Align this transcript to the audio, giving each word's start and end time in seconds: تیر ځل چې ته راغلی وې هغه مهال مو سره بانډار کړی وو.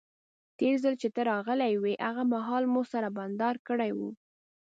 تیر 0.57 0.75
ځل 0.83 0.95
چې 1.01 1.07
ته 1.15 1.21
راغلی 1.31 1.73
وې 1.77 1.93
هغه 2.07 2.23
مهال 2.33 2.63
مو 2.73 2.81
سره 2.93 3.07
بانډار 3.15 3.55
کړی 3.67 3.91
وو. 3.97 4.09